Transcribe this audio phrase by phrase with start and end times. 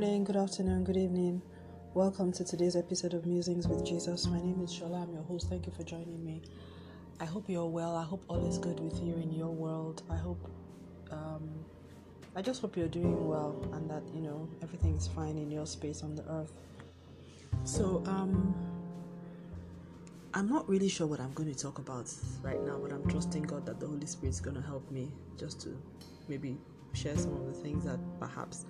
[0.00, 1.42] morning, good afternoon, good evening.
[1.92, 4.28] Welcome to today's episode of Musings with Jesus.
[4.28, 5.02] My name is Shola.
[5.02, 5.48] I'm your host.
[5.48, 6.40] Thank you for joining me.
[7.18, 7.96] I hope you're well.
[7.96, 10.04] I hope all is good with you in your world.
[10.08, 10.38] I hope,
[11.10, 11.50] um,
[12.36, 15.66] I just hope you're doing well and that you know everything is fine in your
[15.66, 16.52] space on the earth.
[17.64, 18.54] So, um,
[20.32, 22.08] I'm not really sure what I'm going to talk about
[22.40, 25.10] right now, but I'm trusting God that the Holy Spirit is going to help me
[25.36, 25.76] just to
[26.28, 26.56] maybe
[26.92, 28.64] share some of the things that perhaps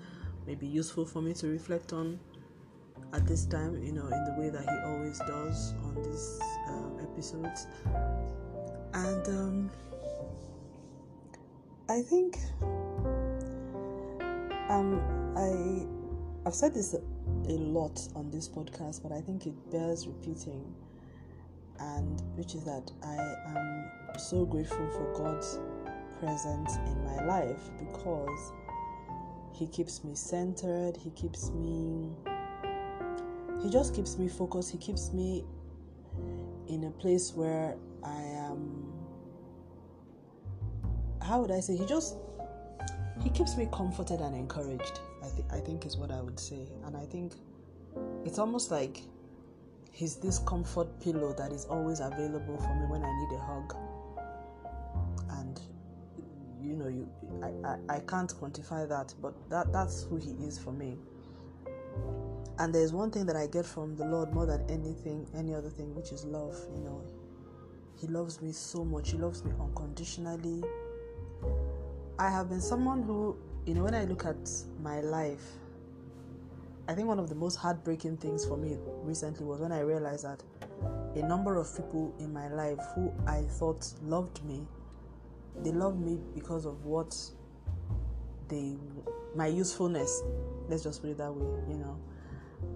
[0.49, 2.19] may be useful for me to reflect on
[3.13, 6.41] at this time, you know, in the way that He always does on these
[6.71, 7.67] uh, episodes.
[8.95, 9.71] And um,
[11.91, 12.39] I think
[14.71, 15.03] um,
[15.37, 17.03] I I've said this a,
[17.53, 20.75] a lot on this podcast, but I think it bears repeating
[21.79, 23.17] and which is that I
[23.55, 25.59] am so grateful for God's
[26.19, 28.53] presence in my life because
[29.59, 32.11] He keeps me centered, He keeps me,
[33.61, 35.45] He just keeps me focused, He keeps me
[36.69, 38.93] in a place where I am,
[41.21, 42.19] how would I say, He just,
[43.21, 46.69] He keeps me comforted and encouraged, I, th- I think is what I would say.
[46.85, 47.33] And I think
[48.25, 49.03] it's almost like
[49.91, 53.75] he's this comfort pillow that is always available for me when I need a hug.
[56.79, 57.09] Know, you
[57.43, 60.97] I, I, I can't quantify that, but that that's who he is for me.
[62.59, 65.71] And there's one thing that I get from the Lord more than anything, any other
[65.71, 66.57] thing, which is love.
[66.75, 67.03] You know,
[68.01, 69.11] He loves me so much.
[69.13, 70.65] He loves me unconditionally.
[72.19, 74.51] I have been someone who, you know, when I look at
[74.83, 75.45] my life,
[76.89, 80.25] I think one of the most heartbreaking things for me recently was when I realized
[80.25, 80.43] that
[81.15, 84.67] a number of people in my life who I thought loved me,
[85.63, 87.17] they love me because of what
[88.49, 88.77] they,
[89.35, 90.23] my usefulness.
[90.69, 91.99] Let's just put it that way, you know,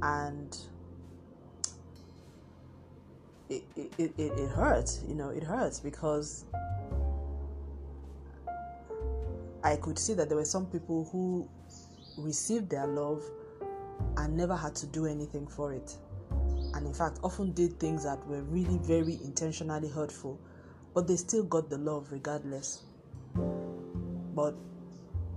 [0.02, 0.56] and
[3.48, 6.44] it it, it, it hurts, you know, it hurts because
[9.64, 11.48] I could see that there were some people who
[12.18, 13.22] received their love
[14.16, 15.96] and never had to do anything for it.
[16.74, 20.40] And in fact, often did things that were really very intentionally hurtful,
[20.94, 22.82] but they still got the love regardless.
[24.34, 24.54] But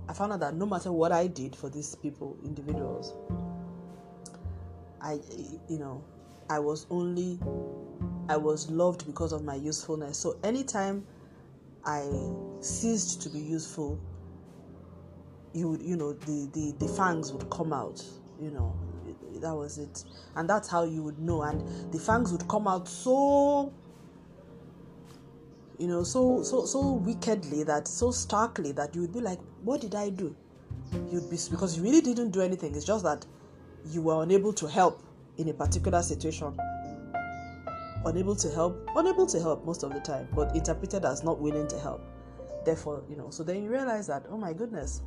[0.08, 3.12] I found out that no matter what I did for these people, individuals,
[5.00, 5.20] I,
[5.68, 6.02] you know,
[6.48, 7.38] I was only,
[8.28, 10.18] I was loved because of my usefulness.
[10.18, 11.06] So anytime
[11.84, 12.08] I
[12.60, 13.98] ceased to be useful,
[15.52, 18.04] you would, you know, the, the, the fangs would come out
[18.40, 18.74] you know
[19.40, 20.04] that was it
[20.36, 21.62] and that's how you would know and
[21.92, 23.72] the fangs would come out so
[25.78, 29.80] you know so so so wickedly that so starkly that you would be like what
[29.80, 30.34] did i do?
[31.10, 32.74] You'd be because you really didn't do anything.
[32.74, 33.26] It's just that
[33.90, 35.02] you were unable to help
[35.36, 36.56] in a particular situation.
[38.04, 41.66] Unable to help unable to help most of the time but interpreted as not willing
[41.68, 42.02] to help.
[42.64, 45.02] Therefore you know so then you realize that oh my goodness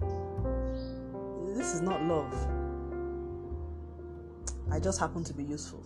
[1.56, 2.34] this is not love.
[4.72, 5.84] I just happen to be useful.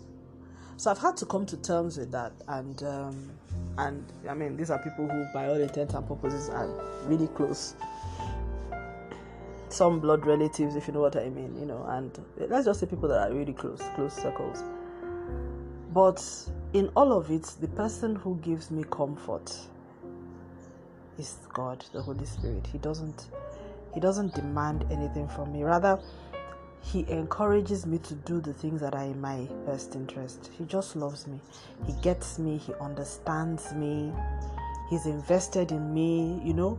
[0.78, 3.32] So I've had to come to terms with that, and um,
[3.78, 6.68] and I mean these are people who, by all intents and purposes, are
[7.06, 7.76] really close.
[9.70, 12.86] Some blood relatives, if you know what I mean, you know, and let's just say
[12.86, 14.64] people that are really close, close circles.
[15.92, 16.24] But
[16.74, 19.52] in all of it, the person who gives me comfort
[21.18, 22.68] is God, the Holy Spirit.
[22.72, 23.28] He doesn't
[23.94, 25.64] he doesn't demand anything from me.
[25.64, 26.00] Rather,
[26.84, 30.50] he encourages me to do the things that are in my best interest.
[30.58, 31.40] He just loves me.
[31.88, 32.58] He gets me.
[32.58, 34.12] He understands me.
[34.90, 36.78] He's invested in me, you know.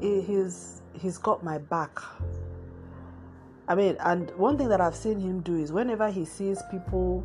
[0.00, 2.00] He's he's got my back.
[3.68, 7.22] I mean, and one thing that I've seen him do is whenever he sees people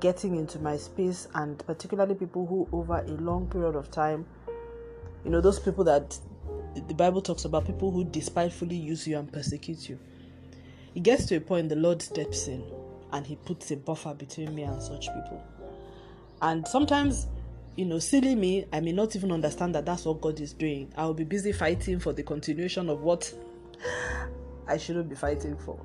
[0.00, 4.26] getting into my space and particularly people who over a long period of time
[5.24, 6.18] you know those people that
[6.74, 9.98] the Bible talks about people who despitefully use you and persecute you.
[10.94, 12.64] It gets to a point the Lord steps in
[13.12, 15.42] and He puts a buffer between me and such people.
[16.42, 17.28] And sometimes,
[17.76, 20.92] you know, silly me, I may not even understand that that's what God is doing.
[20.96, 23.32] I will be busy fighting for the continuation of what
[24.68, 25.78] I shouldn't be fighting for.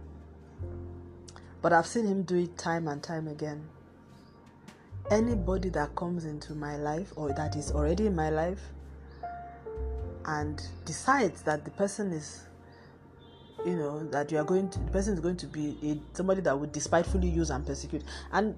[1.62, 3.68] But I've seen Him do it time and time again.
[5.12, 8.62] Anybody that comes into my life or that is already in my life
[10.30, 12.44] and decides that the person is
[13.66, 16.40] you know that you are going to the person is going to be a, somebody
[16.42, 18.04] that would despitefully use and persecute.
[18.32, 18.56] And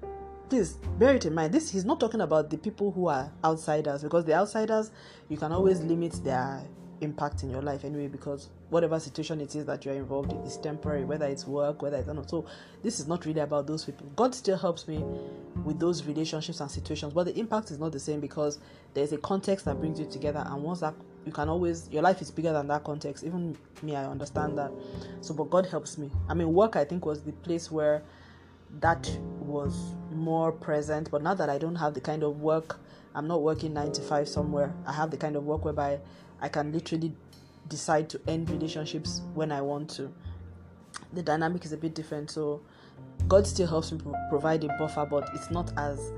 [0.48, 4.02] please bear it in mind this he's not talking about the people who are outsiders
[4.02, 4.90] because the outsiders
[5.30, 6.62] you can always limit their
[7.02, 10.56] impact in your life anyway because whatever situation it is that you're involved in is
[10.56, 12.30] temporary whether it's work whether it's not.
[12.30, 12.46] So
[12.82, 14.06] this is not really about those people.
[14.16, 15.04] God still helps me
[15.64, 18.58] with those relationships and situations but the impact is not the same because
[18.94, 20.94] there's a context that brings you together and once that
[21.26, 23.24] you can always your life is bigger than that context.
[23.24, 24.70] Even me i understand that.
[25.20, 26.10] So but god helps me.
[26.28, 28.02] I mean work i think was the place where
[28.80, 29.06] that
[29.38, 32.80] was more present but now that i don't have the kind of work
[33.14, 34.72] i'm not working 9 to 5 somewhere.
[34.86, 35.98] I have the kind of work whereby
[36.42, 37.12] i can literally
[37.68, 40.12] decide to end relationships when i want to.
[41.14, 42.60] The dynamic is a bit different so
[43.28, 46.12] god still helps me provide a buffer but it's not as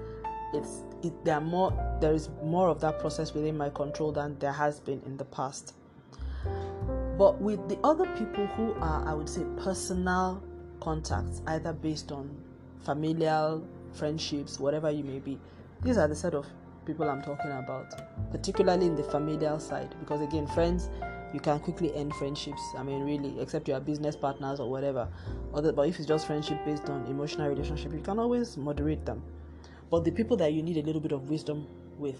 [0.53, 4.38] it's it, there are more there is more of that process within my control than
[4.38, 5.75] there has been in the past.
[7.19, 10.43] But with the other people who are i would say personal
[10.81, 12.31] contacts either based on
[12.81, 15.38] familial friendships whatever you may be
[15.82, 16.47] these are the set of
[16.84, 17.94] people i'm talking about
[18.31, 20.90] particularly in the familial side because again friends
[21.34, 22.62] you can quickly end friendships.
[22.78, 25.08] I mean really except you are business partners or whatever.
[25.52, 29.20] Other, but if it's just friendship based on emotional relationship you can always moderate them.
[29.90, 31.66] But the people that you need a little bit of wisdom
[31.98, 32.19] with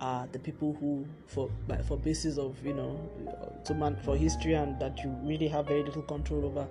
[0.00, 4.54] are the people who, for like, for basis of you know, to man, for history
[4.54, 6.68] and that you really have very little control over,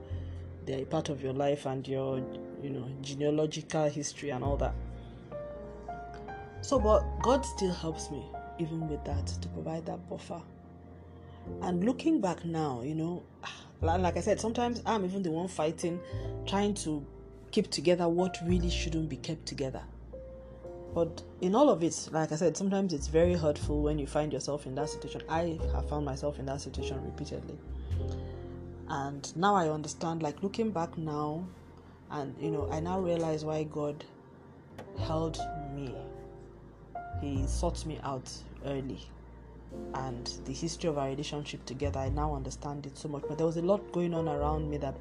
[0.66, 2.24] they're a part of your life and your
[2.64, 4.74] you know genealogical history and all that.
[6.62, 8.26] So, but God still helps me
[8.60, 10.42] even with that to provide that buffer.
[11.62, 13.24] And looking back now, you know,
[13.82, 16.00] like I said, sometimes I'm even the one fighting,
[16.46, 17.06] trying to
[17.52, 19.82] keep together what really shouldn't be kept together.
[20.94, 24.34] But in all of it, like I said, sometimes it's very hurtful when you find
[24.34, 25.22] yourself in that situation.
[25.30, 27.58] I have found myself in that situation repeatedly.
[28.90, 31.46] And now I understand, like looking back now,
[32.10, 34.04] and you know, I now realize why God
[35.00, 35.38] held
[35.76, 35.94] me.
[37.22, 38.32] He sought me out
[38.66, 39.00] early.
[39.94, 43.24] And the history of our relationship together, I now understand it so much.
[43.28, 44.96] But there was a lot going on around me that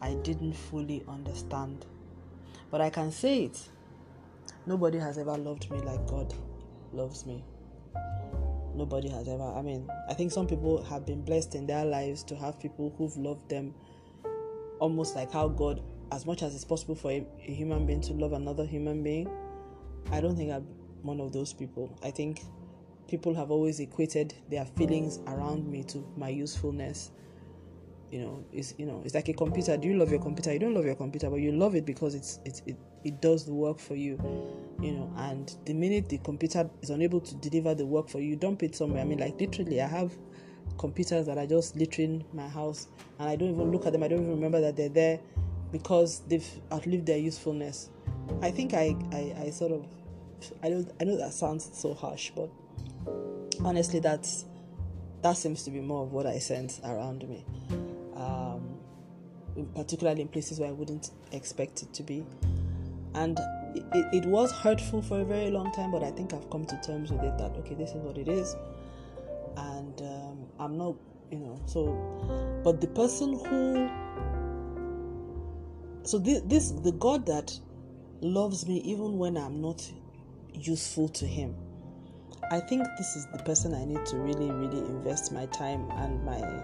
[0.00, 1.84] I didn't fully understand.
[2.70, 3.68] But I can say it
[4.68, 6.34] Nobody has ever loved me like God
[6.92, 7.44] loves me.
[8.74, 9.44] Nobody has ever.
[9.44, 12.92] I mean, I think some people have been blessed in their lives to have people
[12.98, 13.72] who've loved them
[14.80, 18.12] almost like how God, as much as it's possible for a, a human being to
[18.12, 19.30] love another human being.
[20.10, 20.66] I don't think I'm
[21.06, 21.96] one of those people.
[22.02, 22.42] I think
[23.08, 27.10] people have always equated their feelings around me to my usefulness.
[28.10, 29.76] You know it's you know it's like a computer.
[29.76, 30.52] Do you love your computer?
[30.52, 33.44] You don't love your computer but you love it because it's, it's it, it does
[33.44, 34.18] the work for you.
[34.80, 38.30] You know and the minute the computer is unable to deliver the work for you,
[38.30, 39.02] you dump it somewhere.
[39.02, 40.12] I mean like literally i have
[40.78, 42.88] computers that are just littering my house
[43.18, 44.02] and i don't even look at them.
[44.02, 45.18] I don't even remember that they're there
[45.72, 47.90] because they've outlived their usefulness.
[48.40, 49.84] I think i i, I sort of
[50.62, 52.50] i don't i know that sounds so harsh but
[53.64, 54.44] honestly that's
[55.22, 57.44] that seems to be more of what i sense around me
[58.16, 58.76] um,
[59.74, 62.24] particularly in places where I wouldn't expect it to be.
[63.14, 63.38] And
[63.74, 66.80] it, it, was hurtful for a very long time, but I think I've come to
[66.82, 68.54] terms with it that okay, this is what it is,
[69.56, 70.96] and um, I'm not,
[71.30, 71.58] you know.
[71.64, 73.90] So, but the person who,
[76.02, 77.58] so this, this the God that
[78.20, 79.90] loves me even when I'm not
[80.56, 81.54] useful to Him.
[82.50, 86.24] I think this is the person I need to really, really invest my time and
[86.24, 86.62] my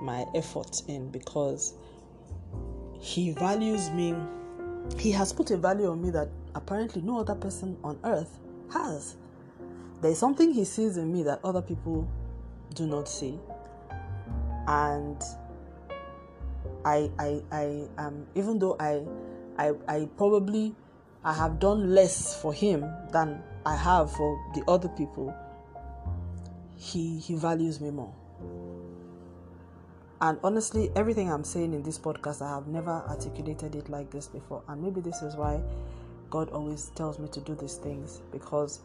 [0.00, 1.74] my efforts in because
[2.98, 4.14] he values me.
[4.98, 8.38] He has put a value on me that apparently no other person on earth
[8.72, 9.16] has.
[10.00, 12.08] There is something he sees in me that other people
[12.74, 13.38] do not see.
[14.66, 15.22] And
[16.84, 19.02] I I I am even though I
[19.58, 20.74] I I probably
[21.24, 25.34] I have done less for him than I have for the other people,
[26.76, 28.12] he he values me more.
[30.20, 34.28] And honestly, everything I'm saying in this podcast, I have never articulated it like this
[34.28, 34.62] before.
[34.68, 35.60] And maybe this is why
[36.30, 38.80] God always tells me to do these things because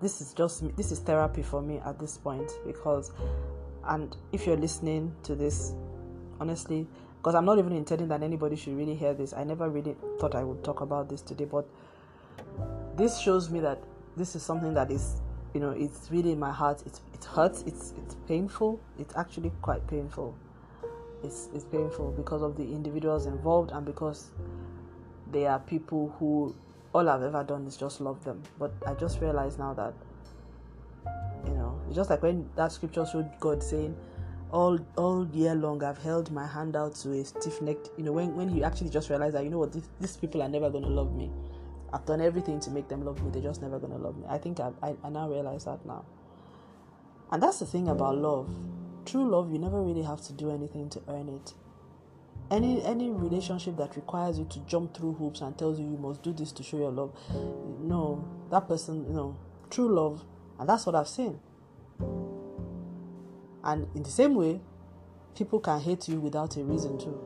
[0.00, 3.12] this is just this is therapy for me at this point because
[3.84, 5.74] and if you're listening to this
[6.40, 6.86] honestly
[7.18, 9.32] because I'm not even intending that anybody should really hear this.
[9.32, 11.68] I never really thought I would talk about this today, but
[12.96, 13.78] this shows me that
[14.16, 15.20] this is something that is,
[15.54, 16.82] you know, it's really in my heart.
[16.86, 17.62] It's it hurts.
[17.66, 18.80] It's it's painful.
[18.98, 20.34] It's actually quite painful
[21.22, 24.30] it's, it's painful because of the individuals involved and because
[25.30, 26.54] they are people who
[26.94, 28.42] all I've ever done is just love them.
[28.58, 29.94] But I just realized now that
[31.46, 33.96] you know, it's just like when that scripture showed God saying,
[34.50, 38.12] all all year long I've held my hand out to a stiff necked you know,
[38.12, 40.70] when, when you actually just realize that you know what this, these people are never
[40.70, 41.30] gonna love me.
[41.92, 44.24] I've done everything to make them love me, they're just never gonna love me.
[44.28, 46.04] I think I, I, I now realize that now.
[47.30, 48.48] And that's the thing about love.
[49.04, 51.54] True love, you never really have to do anything to earn it.
[52.50, 56.22] Any any relationship that requires you to jump through hoops and tells you you must
[56.22, 57.14] do this to show your love,
[57.82, 59.36] no, that person, you know,
[59.68, 60.24] true love,
[60.58, 61.40] and that's what I've seen.
[63.64, 64.60] And in the same way,
[65.34, 67.18] people can hate you without a reason too.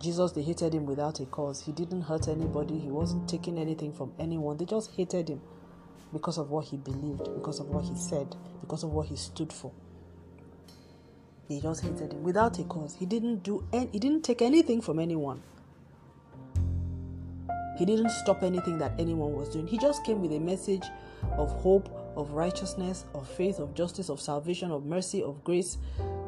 [0.00, 1.60] Jesus, they hated him without a cause.
[1.60, 4.56] He didn't hurt anybody, he wasn't taking anything from anyone.
[4.56, 5.42] They just hated him
[6.12, 9.52] because of what he believed, because of what he said, because of what he stood
[9.52, 9.72] for.
[11.48, 12.94] They just hated him without a cause.
[12.94, 15.42] He didn't do any, he didn't take anything from anyone.
[17.76, 19.66] He didn't stop anything that anyone was doing.
[19.66, 20.84] He just came with a message
[21.38, 25.78] of hope, of righteousness, of faith, of justice, of salvation, of mercy, of grace,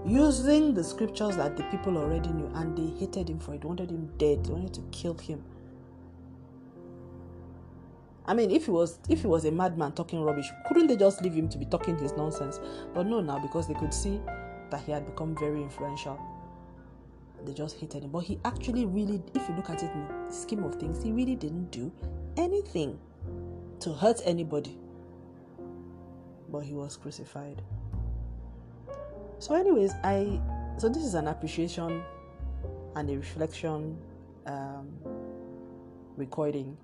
[0.06, 3.90] using the scriptures that the people already knew, and they hated him for it, wanted
[3.90, 5.42] him dead, they wanted to kill him.
[8.24, 11.22] I mean, if he was if he was a madman talking rubbish, couldn't they just
[11.22, 12.60] leave him to be talking his nonsense?
[12.94, 14.20] But no, now because they could see
[14.70, 16.20] that he had become very influential,
[17.44, 18.10] they just hated him.
[18.10, 21.10] But he actually really, if you look at it in the scheme of things, he
[21.10, 21.90] really didn't do
[22.36, 22.98] anything
[23.80, 24.78] to hurt anybody.
[26.52, 27.62] But he was crucified.
[29.38, 30.40] So, anyways, I
[30.76, 32.02] so this is an appreciation
[32.94, 33.98] and a reflection
[34.46, 34.88] um,
[36.16, 36.76] recording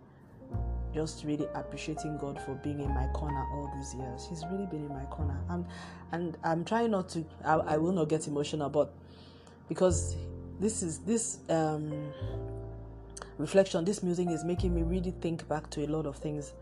[0.95, 4.27] just really appreciating God for being in my corner all these years.
[4.29, 5.39] He's really been in my corner.
[5.49, 5.67] I'm,
[6.13, 7.25] and I'm trying not to.
[7.45, 8.93] I, I will not get emotional, but
[9.69, 10.17] because
[10.59, 12.11] this is this um,
[13.37, 16.53] reflection, this music is making me really think back to a lot of things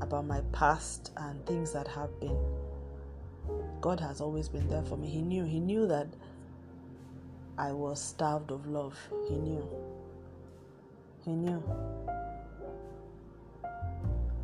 [0.00, 2.38] about my past and things that have been.
[3.80, 5.08] God has always been there for me.
[5.08, 5.44] He knew.
[5.44, 6.08] He knew that
[7.56, 8.96] I was starved of love.
[9.28, 9.68] He knew.
[11.24, 11.62] He knew.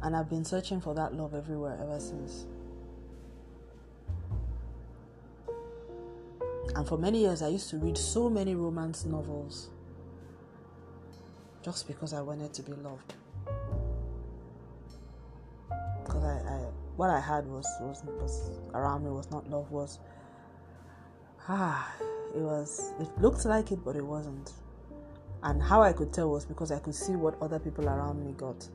[0.03, 2.47] And I've been searching for that love everywhere ever since.
[6.75, 9.71] And for many years, I used to read so many romance novels
[11.63, 13.15] just because I wanted to be loved.
[16.97, 19.99] What I had was, was was around me was not love was
[21.49, 21.93] ah
[22.35, 24.53] it was it looked like it but it wasn't
[25.45, 28.33] and how I could tell was because I could see what other people around me
[28.33, 28.67] got.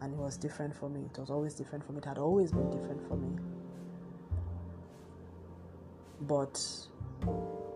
[0.00, 1.02] And it was different for me.
[1.04, 1.98] It was always different for me.
[1.98, 3.28] It had always been different for me.
[6.22, 6.54] But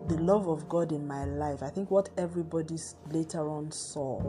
[0.07, 2.77] the love of God in my life, I think what everybody
[3.11, 4.19] later on saw,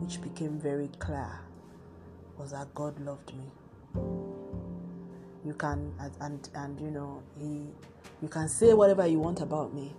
[0.00, 1.30] which became very clear,
[2.36, 3.44] was that God loved me.
[3.94, 7.66] You can and and, you know, he
[8.22, 9.94] you can say whatever you want about me,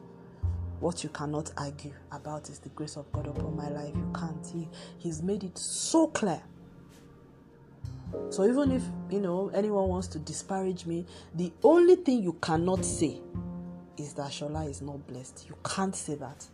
[0.80, 3.94] what you cannot argue about is the grace of God upon my life.
[3.96, 4.46] You can't.
[4.52, 6.42] He, he's made it so clear.
[8.30, 12.86] So even if you know anyone wants to disparage me, the only thing you cannot
[12.86, 13.22] say
[13.98, 15.46] is that Shola is not blessed.
[15.48, 16.46] You can't say that.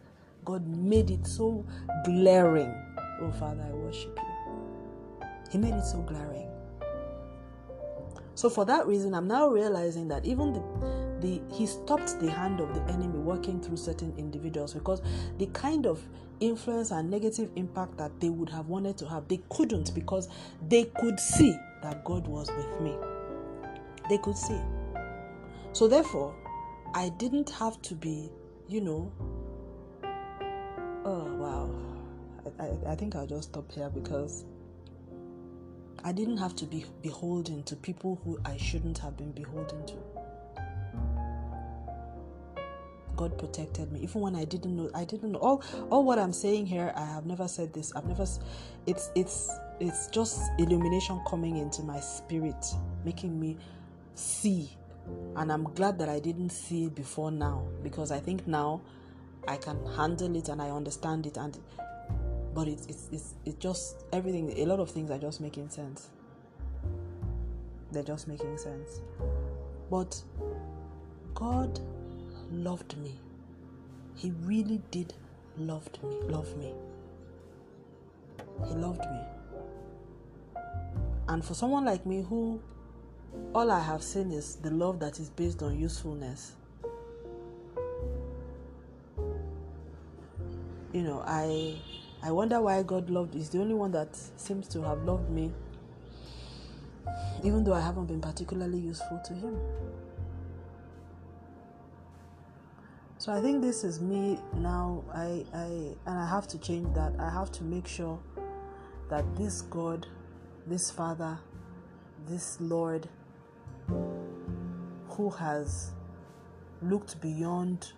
[0.44, 1.66] God made it so
[2.06, 2.74] glaring.
[3.22, 5.28] Oh Father, I worship you.
[5.52, 6.50] He made it so glaring.
[8.36, 10.62] So for that reason, I'm now realizing that even the
[11.22, 15.02] the he stopped the hand of the enemy working through certain individuals because
[15.38, 16.02] the kind of
[16.40, 20.28] influence and negative impact that they would have wanted to have, they couldn't because
[20.68, 22.96] they could see that God was with me.
[24.10, 24.60] They could see.
[25.72, 26.36] So therefore,
[26.94, 28.30] I didn't have to be,
[28.68, 29.12] you know,
[31.06, 31.70] oh wow.
[32.60, 34.46] I, I, I think I'll just stop here because
[36.04, 39.96] I didn't have to be beholden to people who I shouldn't have been beholden to.
[43.16, 44.00] God protected me.
[44.02, 45.40] Even when I didn't know I didn't know.
[45.40, 47.94] All all what I'm saying here I have never said this.
[47.96, 48.26] I've never
[48.88, 52.66] it's it's it's just illumination coming into my spirit
[53.06, 53.58] making me
[54.16, 54.76] see.
[55.36, 58.82] And I'm glad that I didn't see before now because I think now
[59.48, 61.38] I can handle it and I understand it.
[61.38, 61.60] And
[62.54, 66.10] but it's it's it's, it's just everything a lot of things are just making sense
[67.92, 69.02] they're just making sense
[69.90, 70.22] but
[71.34, 71.80] God
[72.52, 73.18] loved me.
[74.16, 75.14] He really did
[75.58, 76.74] loved me, love me.
[78.68, 79.22] He loved me.
[81.28, 82.62] And for someone like me who
[83.56, 86.54] all I have seen is the love that is based on usefulness.
[90.94, 91.76] You know, I
[92.24, 95.52] I wonder why God loved is the only one that seems to have loved me
[97.44, 99.58] even though I haven't been particularly useful to him.
[103.18, 105.04] So I think this is me now.
[105.14, 105.66] I, I
[106.06, 107.14] and I have to change that.
[107.20, 108.20] I have to make sure
[109.10, 110.08] that this God,
[110.66, 111.38] this Father,
[112.28, 113.08] this Lord
[113.88, 115.92] who has
[116.82, 117.92] looked beyond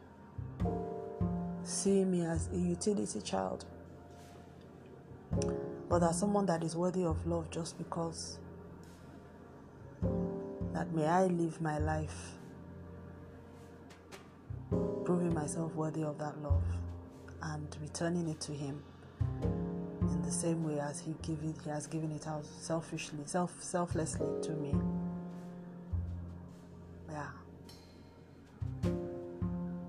[1.63, 3.65] seeing me as a utility child,
[5.89, 8.39] but as someone that is worthy of love just because
[10.73, 12.33] that may I live my life
[15.05, 16.63] proving myself worthy of that love
[17.41, 18.81] and returning it to him
[20.01, 23.53] in the same way as he give it he has given it out selfishly self
[23.61, 24.73] selflessly to me.
[27.11, 27.27] Yeah.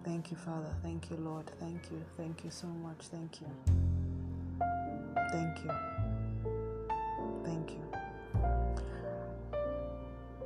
[0.04, 0.74] Thank you father.
[0.82, 1.50] Thank you lord.
[1.60, 2.04] Thank you.
[2.16, 2.98] Thank you so much.
[3.10, 3.93] Thank you
[5.32, 5.70] thank you
[7.44, 7.82] thank you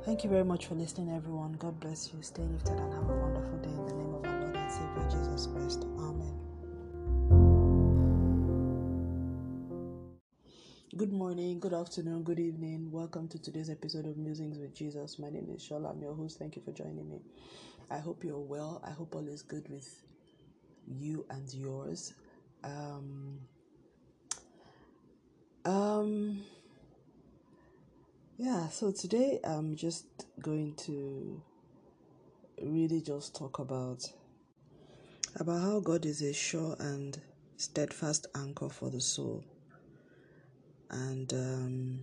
[0.05, 3.15] thank you very much for listening everyone god bless you stay lifted and have a
[3.15, 6.35] wonderful day in the name of our lord and savior jesus christ amen
[10.97, 12.91] Good morning, good afternoon, good evening.
[12.91, 15.17] Welcome to today's episode of Musings with Jesus.
[15.17, 15.91] My name is Shola.
[15.91, 16.39] I'm your host.
[16.39, 17.21] Thank you for joining me.
[17.89, 18.81] I hope you're well.
[18.85, 20.01] I hope all is good with
[20.87, 22.13] you and yours.
[22.65, 23.39] Um,
[25.69, 26.41] um,
[28.37, 30.05] yeah, so today I'm just
[30.41, 31.41] going to
[32.61, 34.11] really just talk about
[35.35, 37.21] about how God is a sure and
[37.57, 39.43] steadfast anchor for the soul
[40.89, 41.99] and um,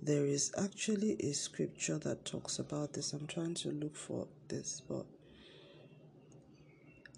[0.00, 3.12] there is actually a scripture that talks about this.
[3.12, 5.04] I'm trying to look for this, but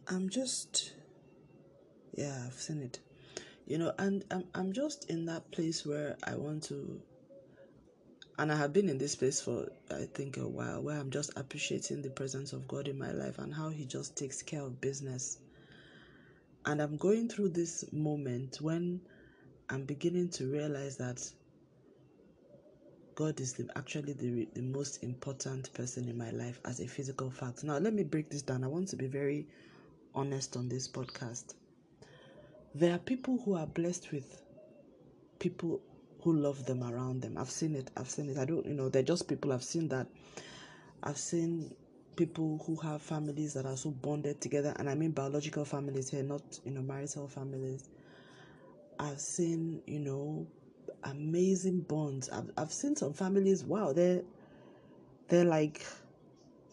[0.09, 0.93] I'm just,
[2.15, 2.99] yeah, I've seen it,
[3.67, 7.01] you know, and I'm, I'm just in that place where I want to,
[8.39, 11.31] and I have been in this place for, I think, a while, where I'm just
[11.37, 14.81] appreciating the presence of God in my life and how He just takes care of
[14.81, 15.39] business.
[16.65, 19.01] And I'm going through this moment when
[19.69, 21.23] I'm beginning to realize that
[23.15, 27.31] God is the, actually the, the most important person in my life as a physical
[27.31, 27.63] fact.
[27.63, 28.65] Now, let me break this down.
[28.65, 29.47] I want to be very
[30.15, 31.55] honest on this podcast.
[32.75, 34.43] There are people who are blessed with
[35.39, 35.81] people
[36.23, 37.37] who love them around them.
[37.39, 37.91] I've seen it.
[37.97, 38.39] I've seen it.
[38.39, 39.53] I don't, you know, they're just people.
[39.53, 40.07] I've seen that.
[41.03, 41.75] I've seen
[42.17, 46.23] people who have families that are so bonded together, and I mean biological families here,
[46.23, 47.89] not, you know, marital families
[48.99, 50.47] I've seen, you know,
[51.05, 52.29] amazing bonds.
[52.31, 54.23] I've, I've seen some families, wow, they're
[55.29, 55.85] they're like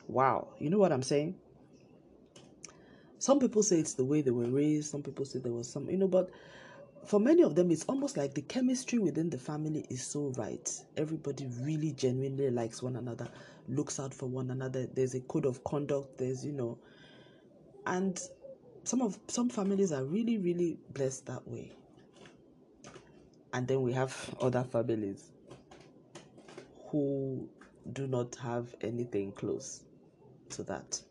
[0.08, 0.48] wow.
[0.60, 1.36] You know what I'm saying?
[3.20, 5.90] Some people say it's the way they were raised, some people say there was some,
[5.90, 6.30] you know, but
[7.06, 10.70] for many of them it's almost like the chemistry within the family is so right.
[10.98, 13.28] Everybody really genuinely likes one another,
[13.68, 14.88] looks out for one another.
[14.88, 16.78] There's a code of conduct, there's, you know,
[17.86, 18.20] and
[18.84, 21.72] some of some families are really really blessed that way
[23.54, 25.32] and then we have other families
[26.88, 27.48] who
[27.94, 29.84] do not have anything close
[30.50, 31.02] to that.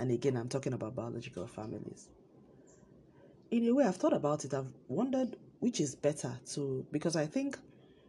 [0.00, 2.08] And again, I'm talking about biological families.
[3.50, 4.54] In a way, I've thought about it.
[4.54, 7.58] I've wondered which is better to, because I think,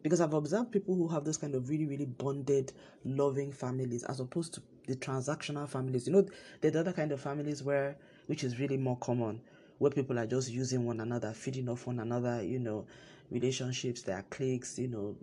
[0.01, 2.71] because I've observed people who have those kind of really, really bonded,
[3.04, 6.08] loving families as opposed to the transactional families.
[6.08, 6.25] You know,
[6.62, 9.41] there's other kind of families where, which is really more common,
[9.80, 12.86] where people are just using one another, feeding off one another, you know,
[13.32, 15.13] relationships, there are cliques, you know,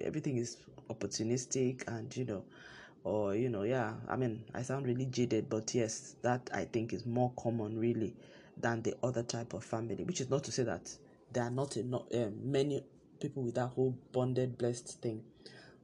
[0.00, 0.56] everything is
[0.88, 2.44] opportunistic and, you know,
[3.04, 6.94] or, you know, yeah, I mean, I sound really jaded, but yes, that I think
[6.94, 8.16] is more common really
[8.56, 10.90] than the other type of family, which is not to say that
[11.30, 12.82] there are not enough, um, many
[13.20, 15.22] people with that whole bonded, blessed thing.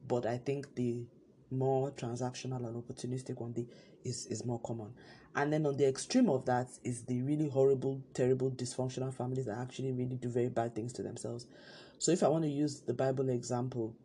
[0.07, 1.05] But I think the
[1.51, 3.67] more transactional and opportunistic one the,
[4.03, 4.91] is, is more common.
[5.35, 9.59] And then on the extreme of that is the really horrible, terrible, dysfunctional families that
[9.59, 11.45] actually really do very bad things to themselves.
[11.99, 13.95] So if I want to use the Bible example,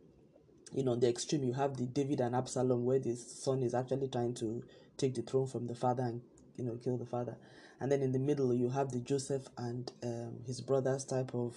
[0.73, 3.73] you know, on the extreme, you have the David and Absalom, where the son is
[3.73, 4.63] actually trying to
[4.97, 6.21] take the throne from the father and
[6.57, 7.37] you know kill the father,
[7.79, 11.55] and then in the middle you have the Joseph and um, his brothers type of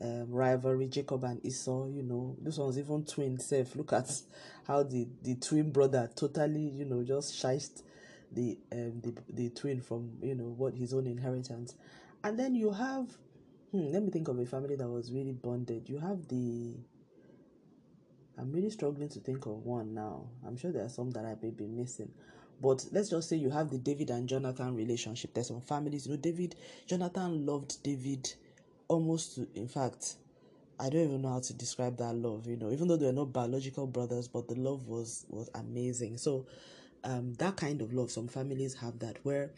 [0.00, 1.86] um, rivalry, Jacob and Esau.
[1.88, 3.76] You know, this one's even twin self.
[3.76, 4.10] Look at
[4.66, 7.84] how the the twin brother totally you know just shiced
[8.32, 11.74] the um the the twin from you know what his own inheritance,
[12.24, 13.06] and then you have
[13.70, 15.88] hmm, let me think of a family that was really bonded.
[15.88, 16.74] You have the
[18.38, 20.26] I'm really struggling to think of one now.
[20.46, 22.10] I'm sure there are some that I may be missing.
[22.60, 25.34] But let's just say you have the David and Jonathan relationship.
[25.34, 26.54] There's some families, you know, David,
[26.86, 28.32] Jonathan loved David
[28.88, 30.16] almost to, in fact,
[30.78, 33.12] I don't even know how to describe that love, you know, even though they were
[33.12, 36.18] not biological brothers, but the love was was amazing.
[36.18, 36.46] So
[37.04, 38.10] um, that kind of love.
[38.10, 39.50] Some families have that where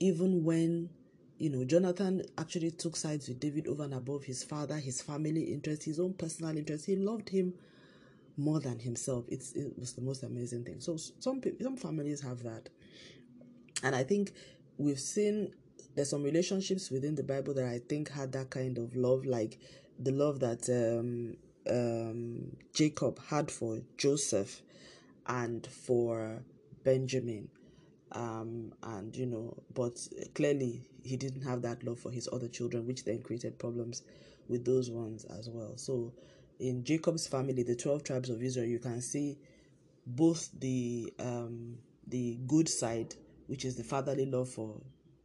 [0.00, 0.90] even when
[1.38, 5.44] you know Jonathan actually took sides with David over and above his father, his family
[5.44, 7.54] interest, his own personal interest, he loved him
[8.36, 9.24] more than himself.
[9.28, 10.80] It's it was the most amazing thing.
[10.80, 12.68] So some some families have that,
[13.82, 14.32] and I think
[14.78, 15.52] we've seen
[15.94, 19.58] there's some relationships within the Bible that I think had that kind of love, like
[19.98, 21.36] the love that um,
[21.68, 24.62] um, Jacob had for Joseph
[25.26, 26.42] and for
[26.84, 27.48] Benjamin.
[28.12, 32.86] Um, and you know, but clearly he didn't have that love for his other children,
[32.86, 34.02] which then created problems
[34.48, 35.76] with those ones as well.
[35.76, 36.12] So,
[36.60, 39.38] in Jacob's family, the 12 tribes of Israel, you can see
[40.06, 43.14] both the um, the good side,
[43.46, 44.76] which is the fatherly love for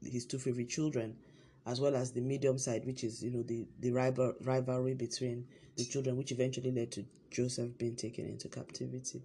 [0.02, 1.16] his two favorite children,
[1.66, 5.46] as well as the medium side, which is you know the the rival, rivalry between
[5.76, 9.22] the children, which eventually led to Joseph being taken into captivity,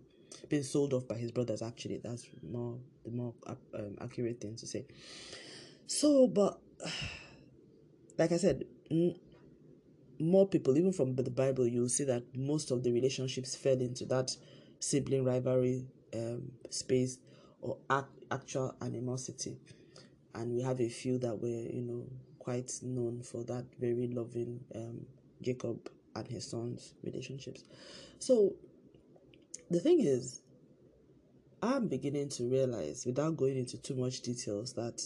[0.48, 1.62] being sold off by his brothers.
[1.62, 3.34] Actually, that's more the more
[3.74, 4.84] um, accurate thing to say.
[5.86, 6.60] So, but
[8.18, 8.64] like I said,
[10.20, 14.04] more people, even from the Bible, you'll see that most of the relationships fell into
[14.06, 14.36] that
[14.78, 17.18] sibling rivalry um, space
[17.60, 19.58] or act, actual animosity.
[20.34, 22.04] And we have a few that were, you know,
[22.38, 25.06] quite known for that very loving um,
[25.42, 27.64] Jacob and his sons' relationships.
[28.18, 28.54] So
[29.70, 30.42] the thing is,
[31.62, 35.02] I'm beginning to realize, without going into too much details, that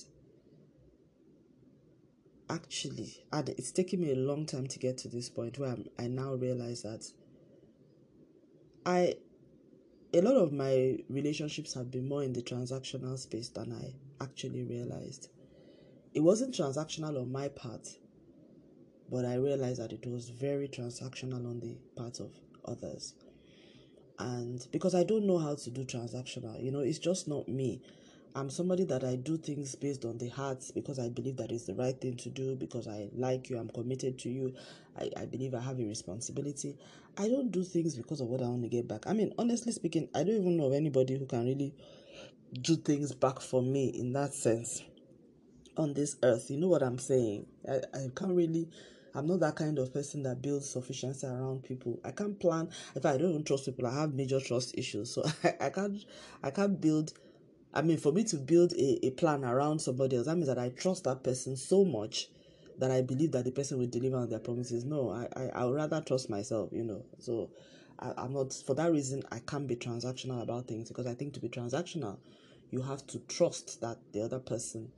[2.54, 5.86] actually, and it's taken me a long time to get to this point where I'm,
[5.98, 7.04] I now realize that
[8.86, 9.16] I,
[10.12, 14.62] a lot of my relationships have been more in the transactional space than I actually
[14.62, 15.30] realized.
[16.14, 17.88] It wasn't transactional on my part,
[19.10, 22.30] but I realized that it was very transactional on the part of
[22.64, 23.14] others.
[24.20, 27.82] And because I don't know how to do transactional, you know, it's just not me.
[28.36, 31.66] I'm somebody that I do things based on the heart because I believe that is
[31.66, 34.52] the right thing to do, because I like you, I'm committed to you,
[34.98, 36.76] I, I believe I have a responsibility.
[37.16, 39.06] I don't do things because of what I want to get back.
[39.06, 41.74] I mean, honestly speaking, I don't even know of anybody who can really
[42.60, 44.82] do things back for me in that sense
[45.76, 46.50] on this earth.
[46.50, 47.46] You know what I'm saying?
[47.68, 48.68] I, I can't really
[49.14, 52.00] I'm not that kind of person that builds sufficiency around people.
[52.04, 52.68] I can't plan.
[52.96, 55.14] If I don't even trust people, I have major trust issues.
[55.14, 56.04] So I, I can't
[56.42, 57.12] I can't build
[57.74, 60.58] I mean, for me to build a, a plan around somebody else, that means that
[60.58, 62.28] I trust that person so much
[62.78, 64.84] that I believe that the person will deliver on their promises.
[64.84, 67.04] No, I, I, I would rather trust myself, you know.
[67.18, 67.50] So
[67.98, 71.34] I, I'm not, for that reason, I can't be transactional about things because I think
[71.34, 72.18] to be transactional,
[72.70, 74.90] you have to trust that the other person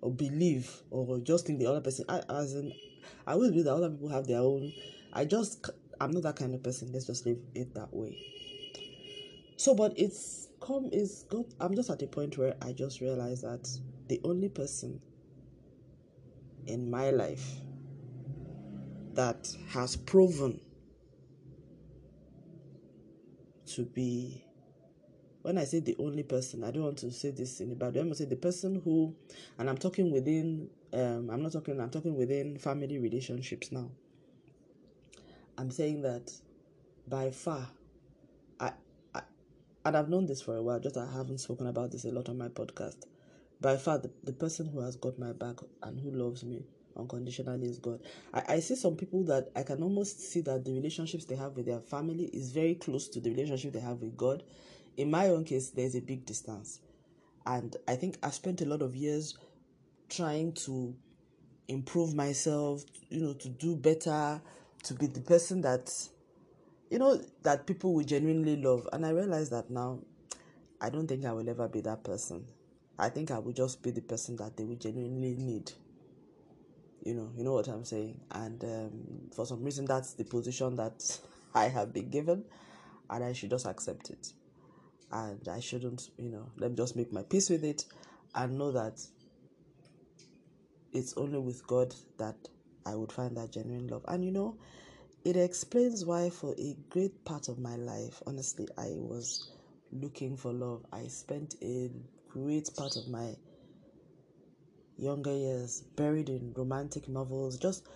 [0.00, 2.72] or believe or just think the other person, I, as in,
[3.26, 4.72] I will believe that other people have their own.
[5.12, 5.68] I just,
[6.00, 6.92] I'm not that kind of person.
[6.92, 8.16] Let's just leave it that way.
[9.56, 13.42] So, but it's come is got I'm just at a point where I just realized
[13.42, 13.68] that
[14.08, 15.00] the only person
[16.66, 17.46] in my life
[19.14, 20.60] that has proven
[23.66, 24.44] to be
[25.42, 27.94] when I say the only person, I don't want to say this in a bad
[27.94, 28.00] way.
[28.00, 29.14] I'm going to say the person who,
[29.58, 33.90] and I'm talking within, um, I'm not talking, I'm talking within family relationships now.
[35.56, 36.30] I'm saying that
[37.08, 37.66] by far,
[39.90, 42.28] and I've known this for a while, just I haven't spoken about this a lot
[42.28, 43.06] on my podcast.
[43.60, 46.62] By far, the, the person who has got my back and who loves me
[46.96, 47.98] unconditionally is God.
[48.32, 51.56] I, I see some people that I can almost see that the relationships they have
[51.56, 54.44] with their family is very close to the relationship they have with God.
[54.96, 56.78] In my own case, there's a big distance.
[57.44, 59.36] And I think I've spent a lot of years
[60.08, 60.94] trying to
[61.66, 64.40] improve myself, you know, to do better,
[64.84, 65.92] to be the person that
[66.90, 68.88] you know, that people will genuinely love.
[68.92, 70.00] And I realize that now,
[70.80, 72.44] I don't think I will ever be that person.
[72.98, 75.72] I think I will just be the person that they will genuinely need.
[77.04, 78.20] You know, you know what I'm saying.
[78.32, 81.18] And um, for some reason, that's the position that
[81.54, 82.44] I have been given,
[83.08, 84.32] and I should just accept it.
[85.12, 87.84] And I shouldn't, you know, let me just make my peace with it,
[88.34, 89.00] and know that
[90.92, 92.36] it's only with God that
[92.84, 94.04] I would find that genuine love.
[94.08, 94.56] And you know,
[95.24, 99.50] it explains why, for a great part of my life, honestly, I was
[99.92, 100.84] looking for love.
[100.92, 101.90] I spent a
[102.28, 103.36] great part of my
[104.96, 107.86] younger years buried in romantic novels, just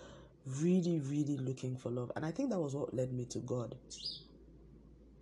[0.61, 2.11] really, really looking for love.
[2.15, 3.75] And I think that was what led me to God.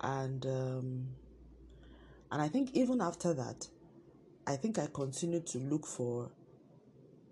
[0.00, 1.08] And um,
[2.30, 3.66] and I think even after that,
[4.46, 6.30] I think I continued to look for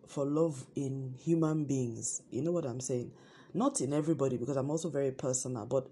[0.07, 2.23] for love in human beings.
[2.31, 3.13] You know what I'm saying?
[3.55, 5.89] Not in everybody, because I'm also very personal, but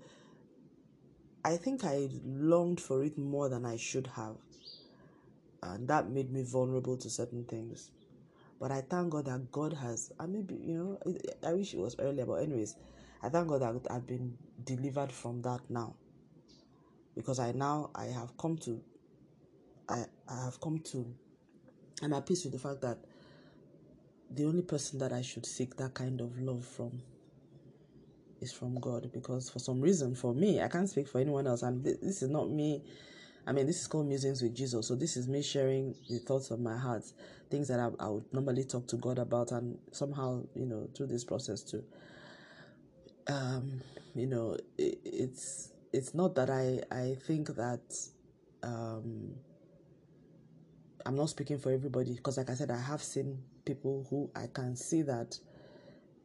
[1.44, 4.36] I think I longed for it more than I should have.
[5.62, 7.90] And that made me vulnerable to certain things.
[8.60, 11.14] But I thank God that God has, I maybe, you know,
[11.46, 12.76] I wish it was earlier, but anyways,
[13.22, 15.94] I thank God that I've been delivered from that now.
[17.14, 18.80] because I now I have come to
[19.88, 21.06] I, I have come to
[22.02, 22.98] I'm at peace with the fact that
[24.30, 27.02] the only person that I should seek that kind of love from
[28.40, 31.62] is from God because for some reason for me I can't speak for anyone else
[31.62, 32.82] and this is not me
[33.46, 36.50] I mean this is called musings with Jesus so this is me sharing the thoughts
[36.50, 37.04] of my heart
[37.50, 41.08] things that I, I would normally talk to God about and somehow you know through
[41.08, 41.84] this process too.
[43.26, 43.80] Um
[44.14, 47.82] you know it, it's it's not that I I think that
[48.62, 49.34] um
[51.06, 54.46] I'm not speaking for everybody because like I said I have seen people who I
[54.52, 55.38] can see that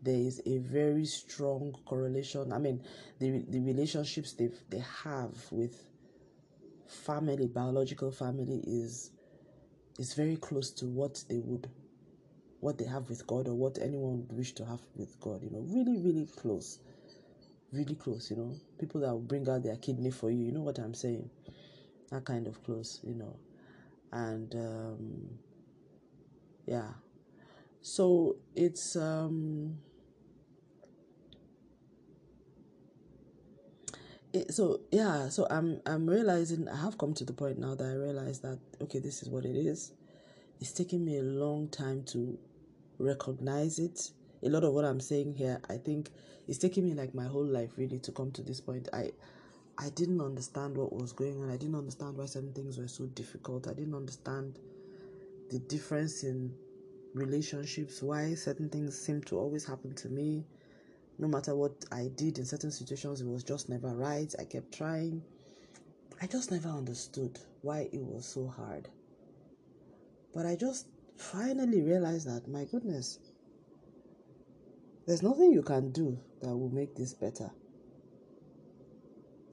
[0.06, 2.54] there is a very strong correlation.
[2.54, 2.82] I mean,
[3.20, 5.84] the the relationships they they have with
[6.88, 9.12] family, biological family is
[10.00, 11.70] is very close to what they would
[12.60, 15.52] what they have with God or what anyone would wish to have with God, you
[15.52, 16.80] know, really, really close.
[17.72, 18.56] Really close, you know.
[18.80, 21.30] People that will bring out their kidney for you, you know what I'm saying?
[22.12, 23.36] That kind of close, you know.
[24.12, 25.40] And um
[26.66, 26.90] yeah.
[27.82, 29.78] So it's um
[34.36, 37.86] it, so yeah so i'm i'm realizing i have come to the point now that
[37.86, 39.94] i realize that okay this is what it is.
[40.62, 42.40] It's taking me a long time to
[42.98, 44.12] recognize it.
[44.44, 46.12] A lot of what i'm saying here i think
[46.48, 48.88] it's taking me like my whole life really to come to this point.
[48.94, 49.12] I
[49.78, 51.50] i didn't understand what was going on.
[51.50, 53.68] I didn't understand why certain things were so difficult.
[53.68, 54.60] I didn't understand
[55.50, 56.54] the difference in
[57.14, 60.44] relationships why certain things seem to always happen to me
[61.18, 64.34] no matter what I did in certain situations, it was just never right.
[64.38, 65.22] I kept trying.
[66.22, 68.90] I just never understood why it was so hard.
[70.34, 73.20] But I just finally realized that, my goodness,
[75.08, 77.50] there's nothing you can do that will make this better.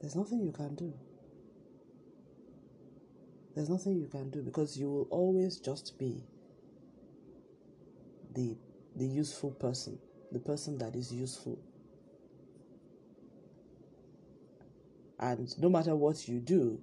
[0.01, 0.93] There's nothing you can do.
[3.55, 6.23] There's nothing you can do because you will always just be
[8.33, 8.57] the
[8.95, 9.97] the useful person
[10.33, 11.59] the person that is useful.
[15.19, 16.81] And no matter what you do,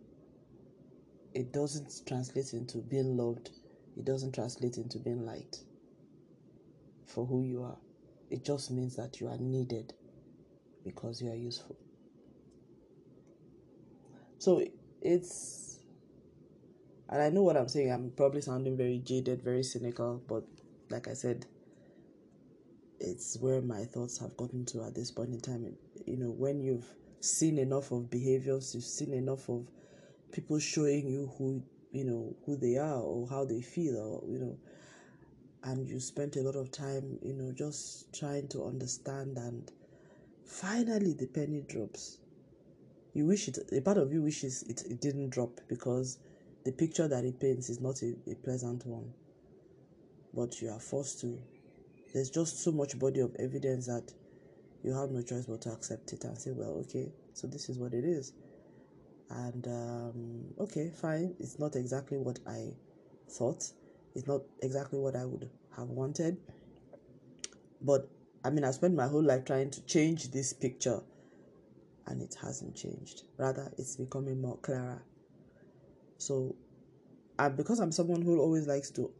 [1.34, 3.50] it doesn't translate into being loved,
[3.96, 5.58] it doesn't translate into being liked
[7.06, 7.76] for who you are.
[8.30, 9.92] It just means that you are needed
[10.84, 11.76] because you are useful.
[14.38, 14.64] So
[15.02, 15.80] it's,
[17.08, 20.44] and I know what I'm saying, I'm probably sounding very jaded, very cynical, but
[20.88, 21.46] like I said,
[23.00, 25.74] it's where my thoughts have gotten to at this point in time.
[26.06, 26.86] You know, when you've
[27.20, 29.66] seen enough of behaviors, you've seen enough of
[30.32, 34.38] people showing you who you know who they are or how they feel, or you
[34.38, 34.58] know,
[35.64, 39.72] and you spent a lot of time, you know, just trying to understand, and
[40.44, 42.18] finally the penny drops.
[43.12, 43.58] You wish it.
[43.72, 46.18] A part of you wishes it, it didn't drop because
[46.64, 49.12] the picture that it paints is not a, a pleasant one.
[50.32, 51.40] But you are forced to
[52.12, 54.12] there's just so much body of evidence that
[54.82, 57.78] you have no choice but to accept it and say, well, okay, so this is
[57.78, 58.32] what it is.
[59.30, 62.72] And um, okay, fine, it's not exactly what I
[63.28, 63.64] thought,
[64.14, 66.36] it's not exactly what I would have wanted.
[67.80, 68.08] But
[68.44, 71.00] I mean, I spent my whole life trying to change this picture,
[72.06, 73.22] and it hasn't changed.
[73.36, 75.02] Rather, it's becoming more clearer.
[76.18, 76.56] So,
[77.56, 79.10] because I'm someone who always likes to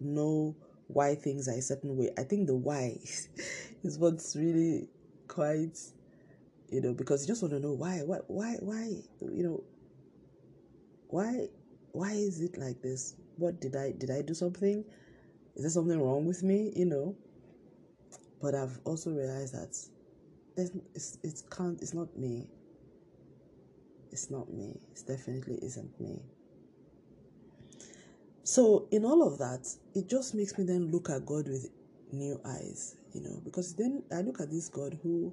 [0.00, 0.56] know
[0.92, 2.10] why things are a certain way.
[2.18, 2.98] I think the why
[3.84, 4.88] is what's really
[5.28, 5.78] quite,
[6.70, 9.64] you know, because you just want to know why, why, why, why, you know,
[11.08, 11.48] why,
[11.92, 13.16] why is it like this?
[13.36, 14.84] What did I did I do something?
[15.56, 16.72] Is there something wrong with me?
[16.74, 17.16] You know.
[18.40, 19.76] But I've also realized that
[20.56, 22.46] there's it's it can't it's not me.
[24.10, 24.80] It's not me.
[24.90, 26.20] It definitely isn't me.
[28.44, 31.70] So, in all of that, it just makes me then look at God with
[32.10, 35.32] new eyes, you know, because then I look at this God who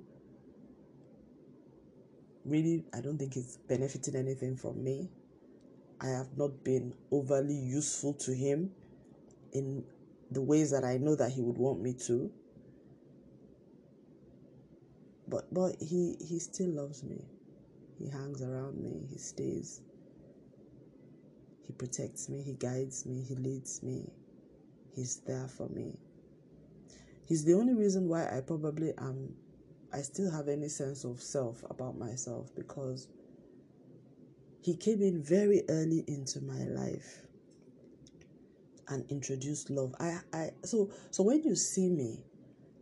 [2.46, 5.10] really, I don't think is benefiting anything from me.
[6.02, 8.72] I have not been overly useful to Him
[9.54, 9.84] in
[10.32, 12.32] the ways that I know that He would want me to.
[15.28, 17.22] But but he he still loves me.
[18.00, 19.06] He hangs around me.
[19.12, 19.82] He stays.
[21.70, 24.12] He protects me, He guides me, He leads me,
[24.96, 26.00] He's there for me.
[27.28, 29.36] He's the only reason why I probably am,
[29.94, 33.08] I still have any sense of self about myself because
[34.64, 37.22] He came in very early into my life
[38.88, 39.94] and introduced love.
[40.00, 42.24] I, I so so when you see me,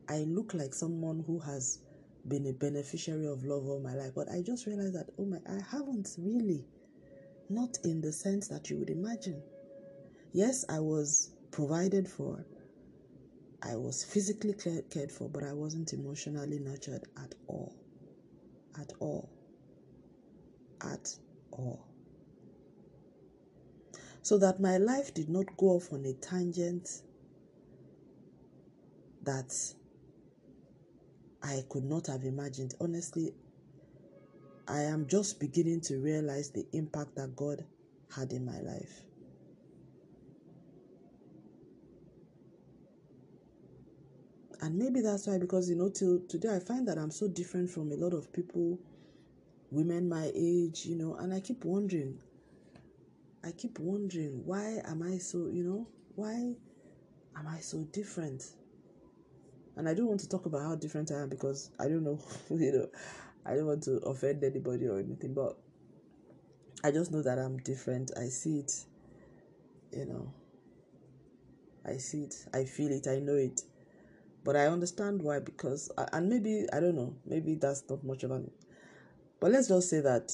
[0.08, 1.80] I look like someone who has
[2.26, 5.39] been a beneficiary of love all my life, but I just realized that, oh my,
[5.45, 6.63] I haven't really.
[7.49, 9.41] Not in the sense that you would imagine.
[10.33, 12.45] Yes, I was provided for,
[13.63, 17.73] I was physically cared for, but I wasn't emotionally nurtured at all.
[18.79, 19.29] At all.
[20.81, 21.15] At
[21.51, 21.88] all.
[24.21, 27.01] So that my life did not go off on a tangent
[29.23, 29.53] that
[31.41, 32.75] I could not have imagined.
[32.81, 33.33] Honestly,
[34.67, 37.63] I am just beginning to realize the impact that God
[38.13, 39.01] had in my life.
[44.62, 47.69] And maybe that's why, because you know, till today, I find that I'm so different
[47.69, 48.80] from a lot of people,
[49.71, 52.17] women my age, you know, and I keep wondering,
[53.43, 56.56] I keep wondering, why am I so, you know, why
[57.38, 58.43] am I so different?
[59.75, 62.19] And I don't want to talk about how different I am because I don't know,
[62.49, 62.88] you know,
[63.47, 65.57] I don't want to offend anybody or anything, but
[66.83, 68.12] I just know that I'm different.
[68.17, 68.73] I see it,
[69.91, 70.33] you know.
[71.86, 73.62] I see it, I feel it, I know it.
[74.43, 78.31] But I understand why because, and maybe, I don't know, maybe that's not much of
[78.31, 78.51] an.
[79.39, 80.31] But let's just say that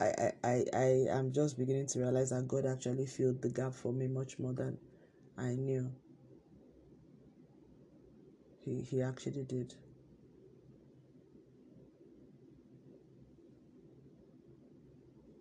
[0.00, 3.74] I, I, I, I am just beginning to realize that God actually filled the gap
[3.74, 4.78] for me much more than
[5.36, 5.92] I knew.
[8.64, 9.74] He, he actually did.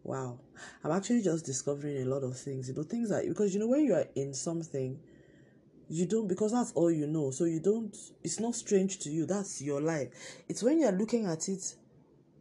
[0.04, 0.40] Wow.
[0.84, 2.68] I'm actually just discovering a lot of things.
[2.68, 5.00] You know, things that, because you know, when you are in something,
[5.90, 7.32] you don't, because that's all you know.
[7.32, 9.26] So you don't, it's not strange to you.
[9.26, 10.10] That's your life.
[10.50, 11.76] It's when you're looking at it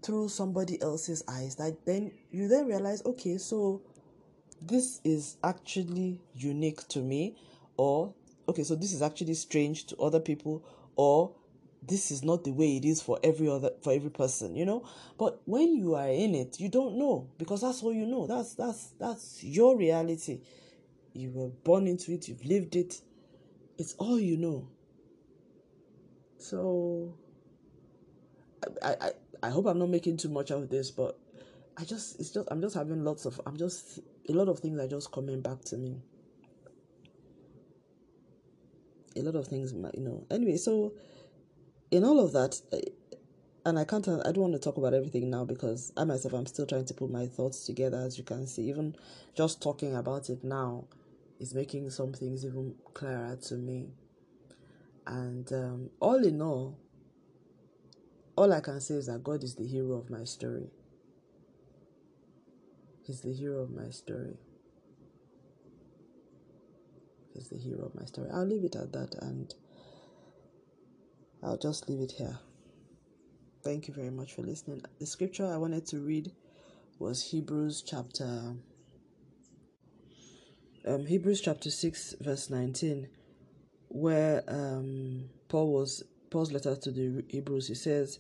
[0.03, 3.81] through somebody else's eyes that then you then realize, okay, so
[4.61, 7.37] this is actually unique to me,
[7.77, 8.13] or
[8.49, 10.65] okay, so this is actually strange to other people,
[10.97, 11.33] or
[11.83, 14.87] this is not the way it is for every other for every person you know?
[15.19, 18.27] But when you are in it you don't know because that's all you know.
[18.27, 20.41] That's that's that's your reality.
[21.13, 23.01] You were born into it you've lived it.
[23.79, 24.69] It's all you know.
[26.39, 27.15] So
[28.83, 29.11] i i
[29.43, 31.19] i hope i'm not making too much of this but
[31.77, 34.79] i just it's just i'm just having lots of i'm just a lot of things
[34.79, 36.01] are just coming back to me.
[39.17, 40.25] A lot of things you know.
[40.31, 40.95] Anyway so
[41.93, 42.81] in all of that, eh,
[43.65, 46.47] and I can't, I don't want to talk about everything now because I myself, I'm
[46.47, 47.99] still trying to put my thoughts together.
[47.99, 48.97] As you can see, even
[49.37, 50.87] just talking about it now
[51.39, 53.91] is making some things even clearer to me.
[55.07, 56.79] And um, all in all,
[58.37, 60.71] all I can say is that God is the hero of my story.
[63.05, 64.39] He's the hero of my story.
[67.35, 68.31] He's the hero of my story.
[68.33, 69.55] I'll leave it at that and
[71.43, 72.39] I'll just leave it here.
[73.65, 74.83] Thank you very much for listening.
[75.01, 76.33] The scripture I wanted to read
[76.99, 78.55] was Hebrews chapter
[80.87, 83.09] um, Hebrews chapter 6 verse 19
[83.89, 88.19] where um, Paul was Paul's letter to the Hebrews he says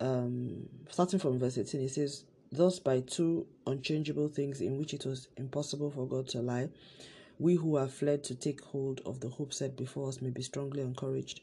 [0.00, 5.04] um, starting from verse 18 he says thus by two unchangeable things in which it
[5.06, 6.68] was impossible for God to lie
[7.38, 10.42] we who have fled to take hold of the hope set before us may be
[10.42, 11.40] strongly encouraged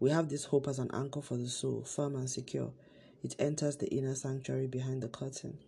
[0.00, 2.72] we have this hope as an anchor for the soul, firm and secure.
[3.22, 5.58] It enters the inner sanctuary behind the curtain.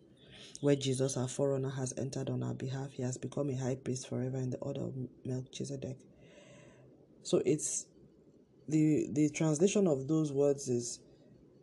[0.61, 4.09] Where Jesus, our forerunner, has entered on our behalf, he has become a high priest
[4.09, 5.99] forever in the order of Melchizedek.
[7.23, 7.87] So it's
[8.69, 11.01] the the translation of those words is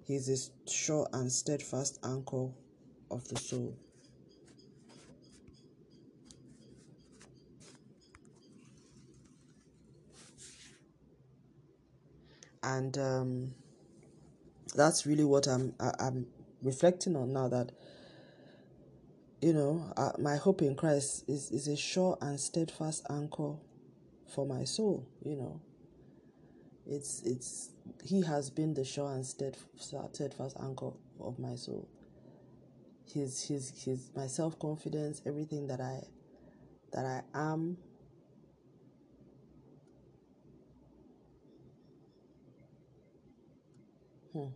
[0.05, 2.49] he's a sure and steadfast anchor
[3.09, 3.77] of the soul.
[12.63, 13.53] And um,
[14.75, 16.27] that's really what I'm I, am i am
[16.63, 17.71] reflecting on now that
[19.41, 23.53] you know uh, my hope in Christ is is a sure and steadfast anchor
[24.33, 25.61] for my soul you know.
[26.85, 27.69] It's it's
[28.03, 31.87] he has been the sure and steadfast anchor of my soul.
[33.13, 36.03] His his his my self-confidence everything that I
[36.91, 37.77] that I am
[44.33, 44.47] Hmm.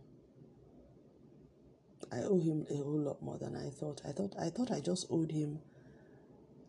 [2.10, 4.00] I owe him a whole lot more than I thought.
[4.06, 5.60] I thought I thought I just owed him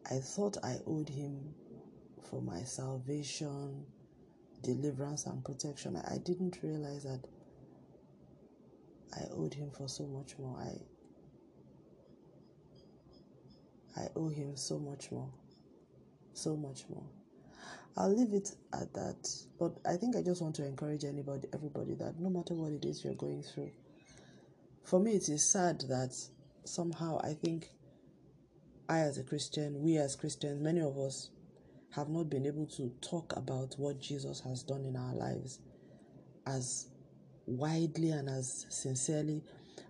[0.09, 1.53] I thought I owed him
[2.29, 3.85] for my salvation,
[4.63, 5.95] deliverance and protection.
[5.95, 7.21] I, I didn't realize that
[9.15, 10.57] I owed him for so much more.
[10.59, 10.79] I
[14.01, 15.29] I owe him so much more.
[16.33, 17.05] So much more.
[17.97, 19.29] I'll leave it at that.
[19.59, 22.85] But I think I just want to encourage anybody, everybody, that no matter what it
[22.85, 23.71] is you're going through,
[24.83, 26.15] for me, it is sad that
[26.63, 27.69] somehow I think
[28.87, 31.29] I, as a Christian, we as Christians, many of us
[31.91, 35.59] have not been able to talk about what Jesus has done in our lives
[36.47, 36.87] as
[37.45, 39.43] widely and as sincerely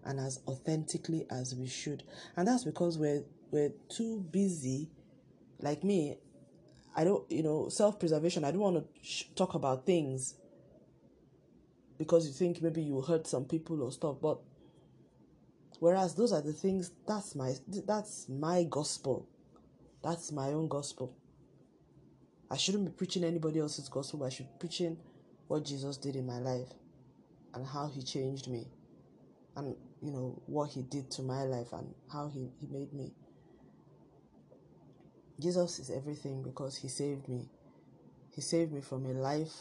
[0.05, 2.03] and as authentically as we should.
[2.35, 4.89] And that's because we're we're too busy
[5.59, 6.17] like me
[6.95, 10.35] I don't you know self-preservation I don't want to sh- talk about things
[11.97, 14.39] because you think maybe you hurt some people or stuff but
[15.79, 17.53] whereas those are the things that's my
[17.85, 19.27] that's my gospel
[20.03, 21.15] that's my own gospel
[22.51, 24.97] I shouldn't be preaching anybody else's gospel, I should be preaching
[25.47, 26.69] what Jesus did in my life
[27.53, 28.65] and how he changed me
[29.55, 33.11] and you know what he did to my life and how he, he made me.
[35.39, 37.47] Jesus is everything because he saved me.
[38.31, 39.55] He saved me from a life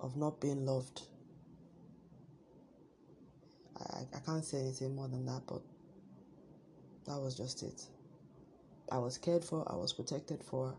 [0.00, 1.02] of not being loved.
[3.78, 5.60] I, I can't say anything more than that, but
[7.06, 7.82] that was just it.
[8.90, 10.74] I was cared for, I was protected for,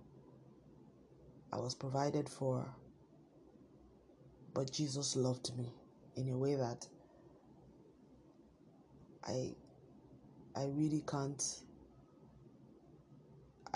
[1.53, 2.65] I was provided for.
[4.53, 5.71] But Jesus loved me
[6.15, 6.87] in a way that
[9.27, 9.53] I
[10.55, 11.43] I really can't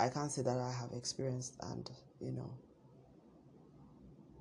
[0.02, 1.88] I can't say that I have experienced and
[2.20, 2.50] you know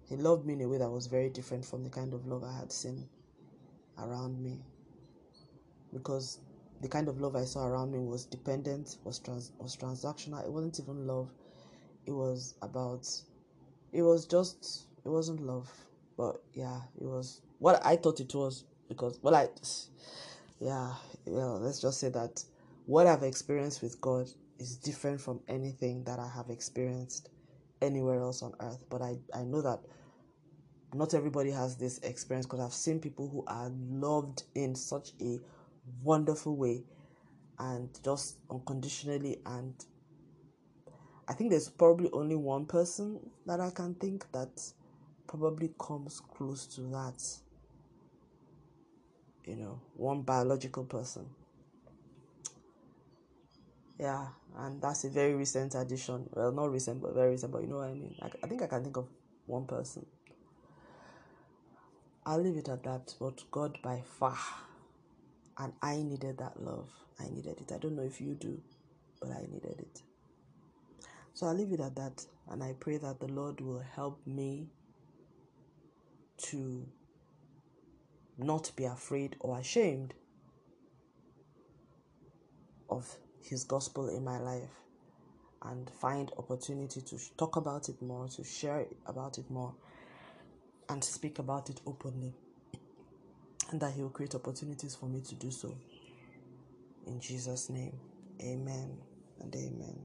[0.10, 2.44] he loved me in a way that was very different from the kind of love
[2.44, 3.08] I had seen
[4.00, 4.60] around me
[5.94, 6.40] because
[6.82, 10.44] the kind of love I saw around me was dependent, was trans was transactional.
[10.44, 11.30] It wasn't even love.
[12.08, 13.08] It was about
[13.94, 15.70] it was just it wasn't love.
[16.18, 19.50] But yeah, it was what I thought it was because well I
[20.60, 20.94] yeah,
[21.26, 22.44] well let's just say that
[22.88, 24.28] what I've experienced with God
[24.62, 27.30] is different from anything that I have experienced
[27.82, 28.86] anywhere else on earth.
[28.90, 29.80] But I, I know that
[30.94, 35.40] not everybody has this experience because I've seen people who are loved in such a
[36.04, 36.84] wonderful way
[37.58, 39.74] and just unconditionally and
[41.28, 44.62] I think there's probably only one person that I can think that
[45.28, 47.24] probably comes close to that.
[49.46, 51.26] You know, one biological person.
[54.00, 54.28] Yeah,
[54.58, 56.28] and that's a very recent addition.
[56.34, 58.16] Well, not recent, but very recent, but you know what I mean?
[58.22, 59.08] I, I think I can think of
[59.46, 60.06] one person.
[62.26, 64.38] I'll leave it at that, but God by far
[65.58, 66.90] and I needed that love.
[67.20, 67.72] I needed it.
[67.72, 68.60] I don't know if you do,
[69.20, 70.02] but I needed it.
[71.34, 72.26] So I'll leave it at that.
[72.50, 74.68] And I pray that the Lord will help me
[76.38, 76.88] to
[78.38, 80.14] not be afraid or ashamed
[82.90, 84.70] of His gospel in my life
[85.64, 89.74] and find opportunity to talk about it more, to share about it more,
[90.90, 92.34] and to speak about it openly
[93.72, 95.76] and that He will create opportunities for me to do so.
[97.08, 97.98] In Jesus' name,
[98.42, 98.98] amen
[99.40, 100.00] and amen.